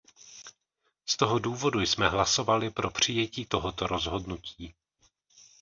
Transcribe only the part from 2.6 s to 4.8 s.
pro přijetí tohoto rozhodnutí.